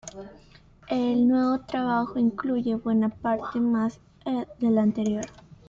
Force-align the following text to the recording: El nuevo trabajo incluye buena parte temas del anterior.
El 0.89 1.27
nuevo 1.27 1.59
trabajo 1.59 2.17
incluye 2.17 2.73
buena 2.73 3.09
parte 3.09 3.45
temas 3.59 3.99
del 4.59 4.79
anterior. 4.79 5.25